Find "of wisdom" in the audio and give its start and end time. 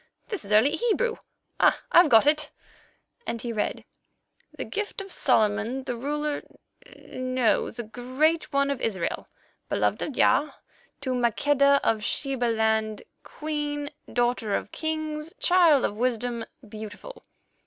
15.85-16.45